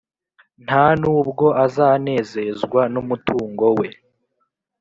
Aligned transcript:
nta 0.65 0.85
n’ubwo 1.01 1.45
azanezezwa 1.65 2.81
n’umutungo 2.93 3.65
we 3.79 3.87